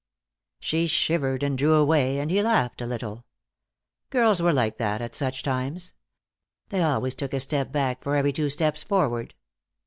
She 0.59 0.87
shivered 0.87 1.43
and 1.43 1.55
drew 1.55 1.75
away, 1.75 2.17
and 2.17 2.31
he 2.31 2.41
laughed 2.41 2.81
a 2.81 2.87
little. 2.87 3.23
Girls 4.09 4.41
were 4.41 4.51
like 4.51 4.79
that, 4.79 4.99
at 4.99 5.13
such 5.13 5.43
times. 5.43 5.93
They 6.69 6.81
always 6.81 7.13
took 7.13 7.35
a 7.35 7.39
step 7.39 7.71
back 7.71 8.01
for 8.03 8.15
every 8.15 8.33
two 8.33 8.49
steps 8.49 8.81
forward. 8.81 9.35